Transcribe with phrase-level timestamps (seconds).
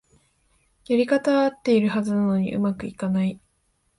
[0.87, 3.39] やり方はあってるはずなのに上手くいかない